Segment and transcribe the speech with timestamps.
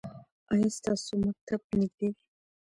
[0.53, 2.21] ایا ستاسو مکتب نږدې دی؟